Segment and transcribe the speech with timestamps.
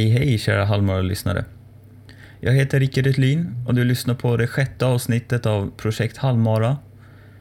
[0.00, 1.44] Hej hej kära Halvmara-lyssnare.
[2.40, 6.76] Jag heter Rickard Etlin och du lyssnar på det sjätte avsnittet av Projekt Halvmara.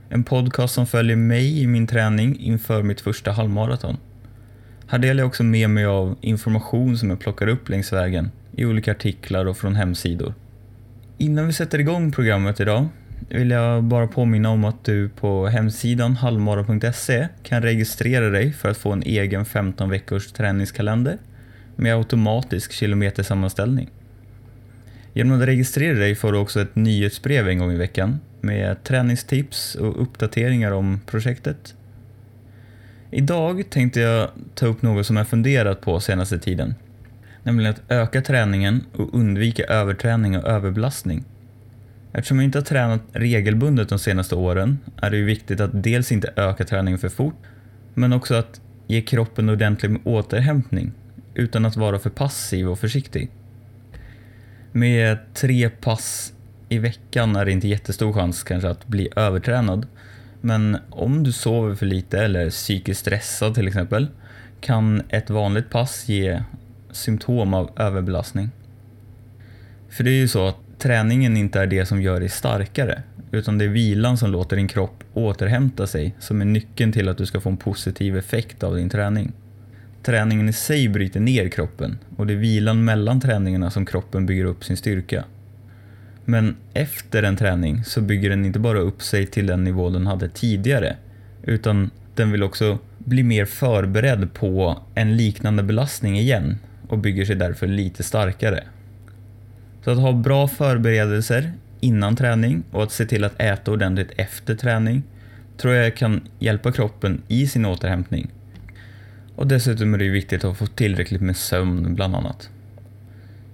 [0.09, 3.97] En podcast som följer mig i min träning inför mitt första halvmaraton.
[4.87, 8.65] Här delar jag också med mig av information som jag plockar upp längs vägen i
[8.65, 10.33] olika artiklar och från hemsidor.
[11.17, 12.87] Innan vi sätter igång programmet idag
[13.29, 18.77] vill jag bara påminna om att du på hemsidan halvmara.se kan registrera dig för att
[18.77, 21.17] få en egen 15 veckors träningskalender
[21.79, 23.89] med automatisk kilometersammanställning.
[25.13, 29.75] Genom att registrera dig får du också ett nyhetsbrev en gång i veckan med träningstips
[29.75, 31.75] och uppdateringar om projektet.
[33.11, 36.75] Idag tänkte jag ta upp något som jag funderat på senaste tiden.
[37.43, 41.23] Nämligen att öka träningen och undvika överträning och överbelastning.
[42.13, 46.11] Eftersom jag inte har tränat regelbundet de senaste åren är det ju viktigt att dels
[46.11, 47.35] inte öka träningen för fort,
[47.93, 50.91] men också att ge kroppen ordentlig återhämtning
[51.39, 53.29] utan att vara för passiv och försiktig.
[54.71, 56.33] Med tre pass
[56.69, 59.87] i veckan är det inte jättestor chans kanske att bli övertränad.
[60.41, 64.07] Men om du sover för lite eller är psykiskt stressad till exempel
[64.61, 66.43] kan ett vanligt pass ge
[66.91, 68.49] symptom av överbelastning.
[69.89, 73.57] För det är ju så att träningen inte är det som gör dig starkare utan
[73.57, 77.25] det är vilan som låter din kropp återhämta sig som är nyckeln till att du
[77.25, 79.31] ska få en positiv effekt av din träning.
[80.03, 84.45] Träningen i sig bryter ner kroppen och det är vilan mellan träningarna som kroppen bygger
[84.45, 85.25] upp sin styrka.
[86.25, 90.07] Men efter en träning så bygger den inte bara upp sig till den nivå den
[90.07, 90.95] hade tidigare
[91.43, 97.35] utan den vill också bli mer förberedd på en liknande belastning igen och bygger sig
[97.35, 98.63] därför lite starkare.
[99.83, 104.55] Så att ha bra förberedelser innan träning och att se till att äta ordentligt efter
[104.55, 105.03] träning
[105.57, 108.29] tror jag kan hjälpa kroppen i sin återhämtning
[109.39, 112.49] och dessutom är det viktigt att få tillräckligt med sömn bland annat.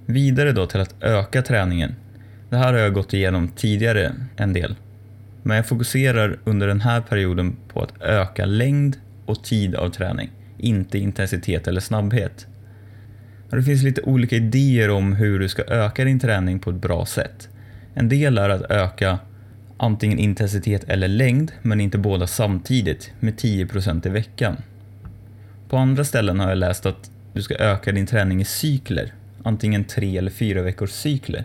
[0.05, 1.95] Vidare då till att öka träningen.
[2.49, 4.75] Det här har jag gått igenom tidigare en del.
[5.43, 10.31] Men jag fokuserar under den här perioden på att öka längd och tid av träning,
[10.57, 12.47] inte intensitet eller snabbhet.
[13.49, 16.81] Och det finns lite olika idéer om hur du ska öka din träning på ett
[16.81, 17.49] bra sätt.
[17.93, 19.19] En del är att öka
[19.77, 24.57] antingen intensitet eller längd, men inte båda samtidigt, med 10% i veckan.
[25.69, 29.83] På andra ställen har jag läst att du ska öka din träning i cykler, antingen
[29.83, 31.43] tre eller fyra veckors cykler.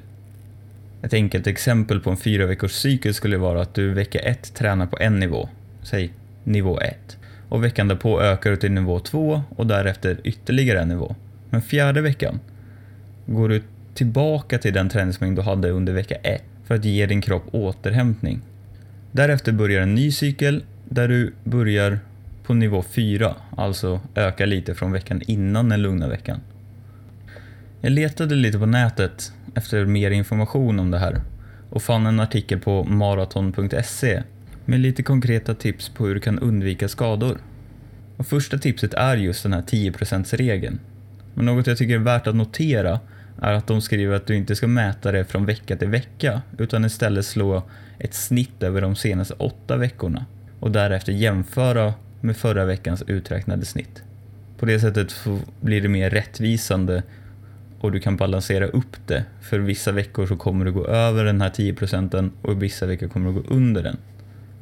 [1.03, 4.86] Ett enkelt exempel på en fyra veckors cykel skulle vara att du vecka ett tränar
[4.86, 5.48] på en nivå,
[5.82, 6.10] säg
[6.44, 7.16] nivå 1,
[7.48, 11.16] och veckan därpå ökar du till nivå 2 och därefter ytterligare en nivå.
[11.50, 12.41] Men fjärde veckan
[13.26, 13.62] går du
[13.94, 18.41] tillbaka till den träningsmängd du hade under vecka 1 för att ge din kropp återhämtning.
[19.12, 21.98] Därefter börjar en ny cykel där du börjar
[22.50, 26.40] på nivå 4, alltså öka lite från veckan innan den lugna veckan.
[27.80, 31.20] Jag letade lite på nätet efter mer information om det här
[31.70, 34.22] och fann en artikel på maraton.se
[34.64, 37.38] med lite konkreta tips på hur du kan undvika skador.
[38.16, 40.80] Och första tipset är just den här 10%-regeln.
[41.34, 43.00] Men något jag tycker är värt att notera
[43.42, 46.84] är att de skriver att du inte ska mäta det från vecka till vecka utan
[46.84, 47.62] istället slå
[47.98, 50.26] ett snitt över de senaste åtta veckorna
[50.60, 54.03] och därefter jämföra med förra veckans uträknade snitt.
[54.58, 55.14] På det sättet
[55.60, 57.03] blir det mer rättvisande
[57.81, 59.25] och du kan balansera upp det.
[59.41, 63.09] För vissa veckor så kommer du gå över den här 10 procenten och vissa veckor
[63.09, 63.97] kommer du gå under den.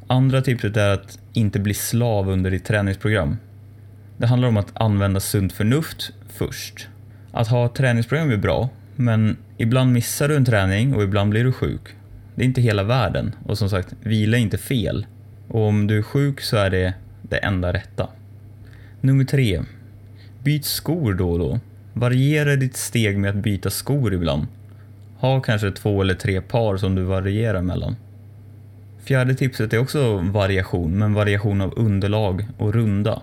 [0.07, 3.37] Andra tipset är att inte bli slav under ditt träningsprogram.
[4.17, 6.87] Det handlar om att använda sunt förnuft först.
[7.31, 11.43] Att ha ett träningsprogram är bra, men ibland missar du en träning och ibland blir
[11.43, 11.81] du sjuk.
[12.35, 15.05] Det är inte hela världen och som sagt, vila är inte fel.
[15.47, 16.93] Och om du är sjuk så är det
[17.29, 18.07] det enda rätta.
[19.01, 19.61] Nummer tre.
[20.43, 21.59] Byt skor då och då.
[21.93, 24.47] Variera ditt steg med att byta skor ibland.
[25.17, 27.95] Ha kanske två eller tre par som du varierar mellan.
[29.03, 33.21] Fjärde tipset är också variation, men variation av underlag och runda.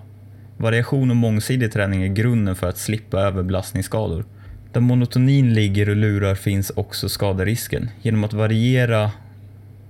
[0.56, 4.24] Variation och mångsidig träning är grunden för att slippa överbelastningsskador.
[4.72, 7.90] Där monotonin ligger och lurar finns också skaderisken.
[8.02, 9.10] Genom att variera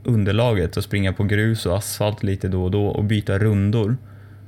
[0.07, 3.97] underlaget och springa på grus och asfalt lite då och då och byta rundor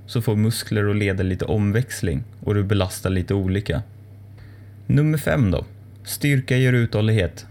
[0.07, 3.83] så får muskler och leder lite omväxling och du belastar lite olika.
[4.87, 5.65] Nummer fem då.
[6.05, 7.47] Styrka ger uthållighet.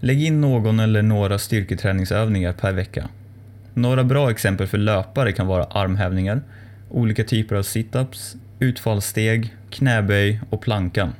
[0.00, 3.08] Lägg in någon eller några styrketräningsövningar per vecka.
[3.74, 6.42] Några bra exempel för löpare kan vara armhävningar,
[6.90, 11.12] olika typer av situps, utfallssteg, knäböj och plankan.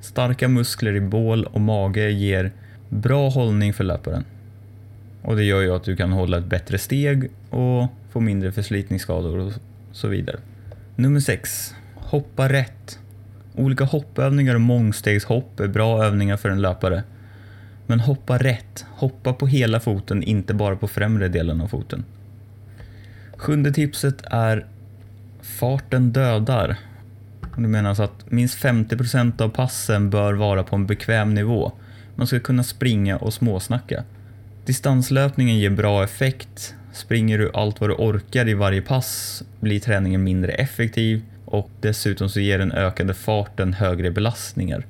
[0.00, 2.52] Starka muskler i bål och mage ger
[2.88, 4.24] bra hållning för löparen.
[5.24, 9.38] Och det gör ju att du kan hålla ett bättre steg och få mindre förslitningsskador
[9.38, 9.52] och
[9.92, 10.36] så vidare.
[10.96, 11.74] Nummer 6.
[11.94, 12.98] Hoppa rätt.
[13.54, 17.02] Olika hoppövningar och mångstegshopp är bra övningar för en löpare.
[17.86, 22.04] Men hoppa rätt, hoppa på hela foten, inte bara på främre delen av foten.
[23.36, 24.66] Sjunde tipset är
[25.42, 26.76] farten dödar.
[27.56, 31.72] Det menas alltså att minst 50% av passen bör vara på en bekväm nivå.
[32.14, 34.04] Man ska kunna springa och småsnacka.
[34.64, 36.74] Distanslöpningen ger bra effekt.
[36.92, 42.28] Springer du allt vad du orkar i varje pass blir träningen mindre effektiv och dessutom
[42.28, 44.86] så ger den ökade farten högre belastningar.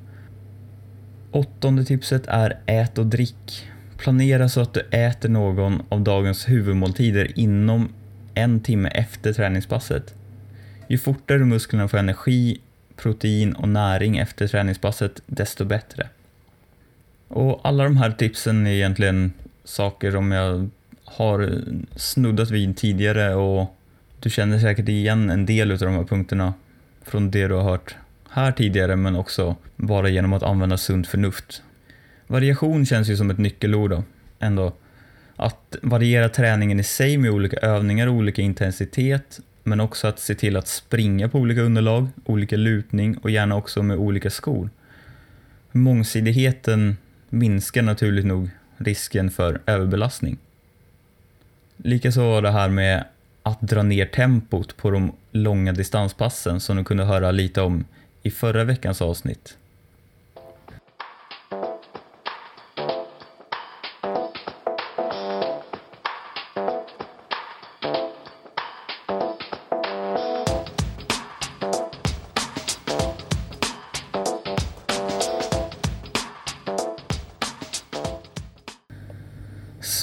[1.30, 3.68] Åttonde tipset är ät och drick.
[3.98, 7.92] Planera så att du äter någon av dagens huvudmåltider inom
[8.34, 10.14] en timme efter träningspasset.
[10.88, 12.60] Ju fortare musklerna får energi,
[12.96, 16.08] protein och näring efter träningspasset, desto bättre.
[17.28, 19.32] Och alla de här tipsen är egentligen
[19.64, 20.70] saker som jag
[21.04, 21.62] har
[21.96, 23.76] snuddat vid tidigare och
[24.20, 26.54] du känner säkert igen en del av de här punkterna
[27.02, 27.96] från det du har hört
[28.30, 31.62] här tidigare men också bara genom att använda sunt förnuft.
[32.26, 34.02] Variation känns ju som ett nyckelord då,
[34.38, 34.72] ändå.
[35.36, 40.34] Att variera träningen i sig med olika övningar och olika intensitet men också att se
[40.34, 44.70] till att springa på olika underlag, olika lutning och gärna också med olika skor.
[45.72, 46.96] Mångsidigheten
[47.28, 48.50] minskar naturligt nog
[48.84, 50.38] risken för överbelastning.
[51.76, 53.04] Likaså det här med
[53.42, 57.84] att dra ner tempot på de långa distanspassen som du kunde höra lite om
[58.22, 59.56] i förra veckans avsnitt.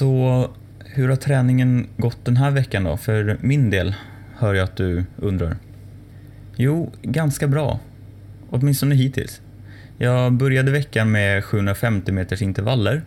[0.01, 0.49] Så
[0.85, 2.97] hur har träningen gått den här veckan då?
[2.97, 3.95] För min del
[4.37, 5.57] hör jag att du undrar.
[6.55, 7.79] Jo, ganska bra.
[8.49, 9.41] Åtminstone hittills.
[9.97, 13.01] Jag började veckan med 750 meters intervaller.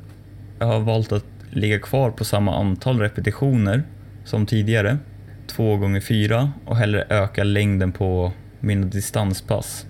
[0.58, 3.82] Jag har valt att ligga kvar på samma antal repetitioner
[4.24, 4.98] som tidigare,
[5.46, 9.86] 2 gånger 4 och hellre öka längden på mina distanspass.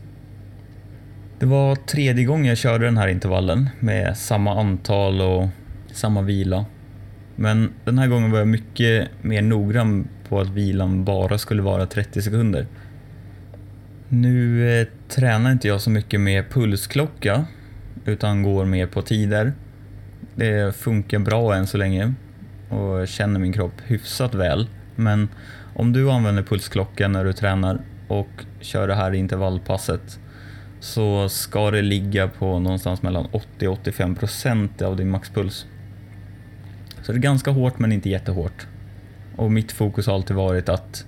[1.38, 5.48] Det var tredje gången jag körde den här intervallen med samma antal och
[5.92, 6.64] samma vila.
[7.36, 11.86] Men den här gången var jag mycket mer noggrann på att vilan bara skulle vara
[11.86, 12.66] 30 sekunder.
[14.08, 17.44] Nu eh, tränar inte jag så mycket med pulsklocka
[18.04, 19.52] utan går mer på tider.
[20.34, 22.14] Det funkar bra än så länge
[22.68, 24.68] och känner min kropp hyfsat väl.
[24.96, 25.28] Men
[25.74, 30.18] om du använder pulsklocka när du tränar och kör det här intervallpasset
[30.80, 33.26] så ska det ligga på någonstans mellan
[33.58, 35.66] 80-85% av din maxpuls.
[37.04, 38.66] Så det är ganska hårt men inte jättehårt.
[39.36, 41.06] Och mitt fokus har alltid varit att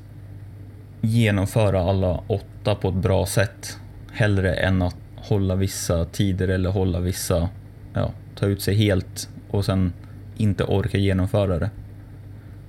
[1.00, 3.78] genomföra alla åtta på ett bra sätt.
[4.12, 7.48] Hellre än att hålla vissa tider eller hålla vissa,
[7.94, 9.92] ja, ta ut sig helt och sen
[10.36, 11.70] inte orka genomföra det.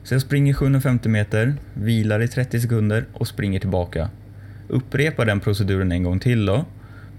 [0.04, 4.10] Så jag springer 750 meter, vilar i 30 sekunder och springer tillbaka.
[4.68, 6.66] Upprepar den proceduren en gång till då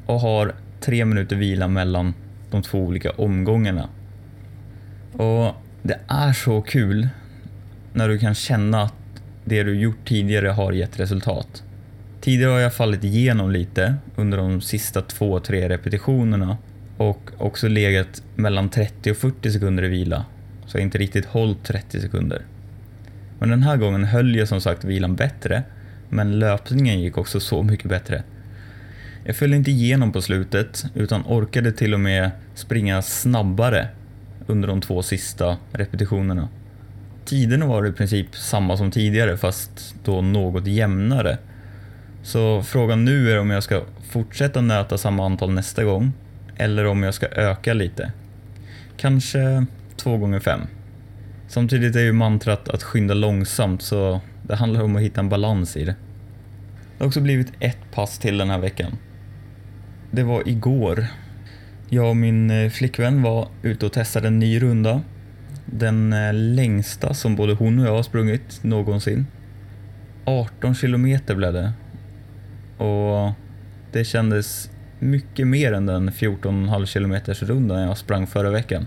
[0.06, 2.14] och har tre minuter vila mellan
[2.50, 3.88] de två olika omgångarna.
[5.12, 7.08] Och det är så kul
[7.92, 8.94] när du kan känna att
[9.44, 11.62] det du gjort tidigare har gett resultat.
[12.20, 16.56] Tidigare har jag fallit igenom lite under de sista två, tre repetitionerna
[16.96, 20.24] och också legat mellan 30 och 40 sekunder i vila.
[20.66, 22.42] Så jag har inte riktigt hållit 30 sekunder.
[23.38, 25.62] Men den här gången höll jag som sagt vilan bättre,
[26.08, 28.22] men löpningen gick också så mycket bättre.
[29.24, 33.88] Jag föll inte igenom på slutet, utan orkade till och med springa snabbare
[34.48, 36.48] under de två sista repetitionerna.
[37.24, 41.38] Tiderna var i princip samma som tidigare fast då något jämnare.
[42.22, 46.12] Så frågan nu är om jag ska fortsätta nöta samma antal nästa gång
[46.56, 48.12] eller om jag ska öka lite.
[48.96, 50.60] Kanske två gånger fem.
[51.48, 55.76] Samtidigt är ju mantrat att skynda långsamt så det handlar om att hitta en balans
[55.76, 55.94] i det.
[56.98, 58.92] Det har också blivit ett pass till den här veckan.
[60.10, 61.06] Det var igår
[61.88, 65.02] jag och min eh, flickvän var ute och testade en ny runda.
[65.64, 69.26] Den eh, längsta som både hon och jag har sprungit någonsin.
[70.24, 71.72] 18 kilometer blev det.
[72.84, 73.32] Och
[73.92, 78.86] det kändes mycket mer än den 14,5 kilometers rundan jag sprang förra veckan.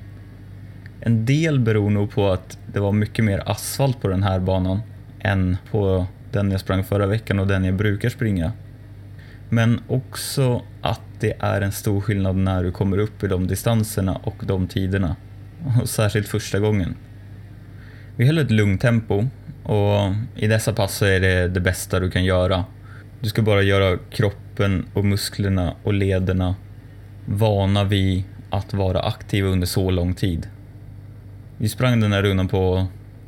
[1.00, 4.80] En del beror nog på att det var mycket mer asfalt på den här banan
[5.20, 8.52] än på den jag sprang förra veckan och den jag brukar springa.
[9.54, 14.16] Men också att det är en stor skillnad när du kommer upp i de distanserna
[14.24, 15.16] och de tiderna.
[15.82, 16.96] Och särskilt första gången.
[18.16, 19.28] Vi höll ett lugnt tempo
[19.64, 22.66] och i dessa pass så är det det bästa du kan göra.
[23.20, 26.56] Du ska bara göra kroppen och musklerna och lederna
[27.26, 30.48] vana vid att vara aktiva under så lång tid.
[31.58, 32.88] Vi sprang den här rundan på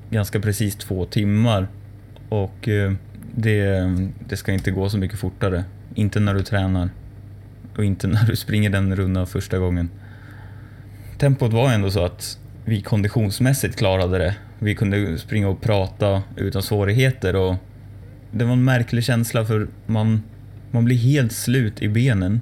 [0.09, 1.67] ganska precis två timmar
[2.29, 2.93] och eh,
[3.35, 3.89] det,
[4.27, 5.63] det ska inte gå så mycket fortare.
[5.95, 6.89] Inte när du tränar
[7.77, 9.89] och inte när du springer den rundan första gången.
[11.17, 14.35] Tempot var ändå så att vi konditionsmässigt klarade det.
[14.59, 17.55] Vi kunde springa och prata utan svårigheter och
[18.31, 20.23] det var en märklig känsla för man,
[20.71, 22.41] man blir helt slut i benen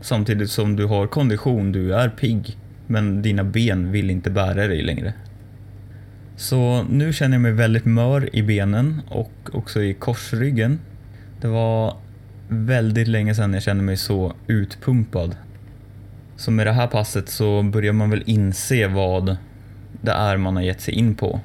[0.00, 2.56] samtidigt som du har kondition, du är pigg
[2.86, 5.12] men dina ben vill inte bära dig längre.
[6.36, 10.78] Så nu känner jag mig väldigt mör i benen och också i korsryggen.
[11.40, 11.96] Det var
[12.52, 15.36] väldigt länge sedan jag kände mig så utpumpad.
[16.36, 19.36] Så med det här passet så börjar man väl inse vad
[20.00, 21.40] det är man har gett sig in på.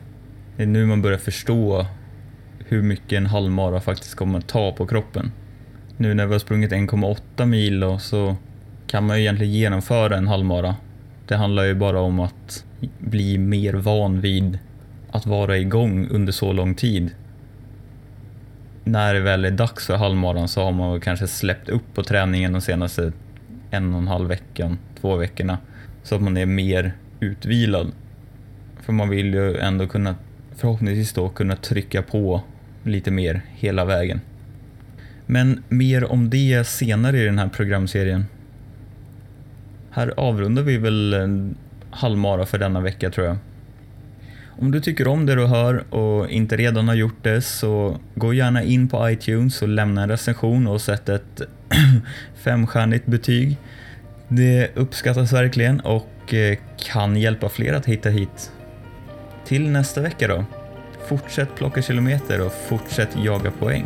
[0.58, 1.86] Det är nu man börjar förstå
[2.60, 5.32] hur mycket en halvmara faktiskt kommer att ta på kroppen.
[5.98, 8.36] Nu när vi har sprungit 1,8 mil då, så
[8.88, 10.76] kan man ju egentligen genomföra en halvmara.
[11.28, 12.66] Det handlar ju bara om att
[13.00, 14.60] bli mer van vid
[15.12, 17.12] att vara igång under så lång tid.
[18.88, 22.54] När det väl är dags för halvmaran så har man kanske släppt upp på träningen
[22.54, 23.12] de senaste
[23.72, 25.58] en och en halv veckan, två veckorna.
[26.04, 27.92] Så att man är mer utvilad.
[28.82, 30.16] För man vill ju ändå kunna,
[30.56, 32.42] förhoppningsvis då, kunna trycka på
[32.84, 34.22] lite mer hela vägen.
[35.26, 38.26] Men mer om det senare i den här programserien.
[39.92, 41.16] Här avrundar vi väl
[41.92, 43.38] halvmara för denna vecka tror jag.
[44.60, 48.34] Om du tycker om det du hör och inte redan har gjort det så gå
[48.34, 51.42] gärna in på iTunes och lämna en recension och sätt ett
[52.44, 53.58] femstjärnigt betyg.
[54.28, 58.52] Det uppskattas verkligen och eh, kan hjälpa fler att hitta hit.
[59.46, 60.46] Till nästa vecka då.
[61.08, 63.86] Fortsätt plocka kilometer och fortsätt jaga poäng.